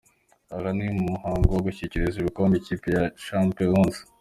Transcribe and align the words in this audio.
Aha 0.55 0.69
ni 0.75 0.85
mumuhango 0.95 1.49
wo 1.53 1.61
gushyikiriza 1.67 2.17
igikombe 2.19 2.55
ikipe 2.57 2.87
ya 2.95 3.03
Chapecoense. 3.23 4.01